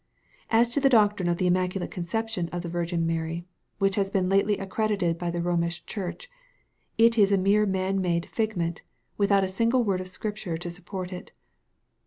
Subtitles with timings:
[0.49, 3.45] As to the doctrine of the immaculate conception of the Virgin Mary,
[3.77, 6.27] which has been lately accredited by the Romish Church,
[6.97, 8.81] it is a mere man made figment,
[9.19, 11.33] without a single word of Scripture to support it.